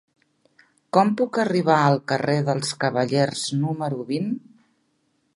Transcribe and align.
Com 0.97 1.09
puc 1.19 1.37
arribar 1.43 1.75
al 1.89 1.99
carrer 2.11 2.37
dels 2.47 2.71
Cavallers 2.85 3.43
número 3.65 4.01
vint? 4.09 4.33